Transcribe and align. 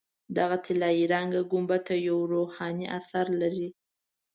دغه 0.37 0.57
طلایي 0.65 1.05
رنګه 1.13 1.41
ګنبده 1.51 1.95
یو 2.07 2.17
روحاني 2.33 2.85
اثر 2.97 3.25
لري. 3.41 3.69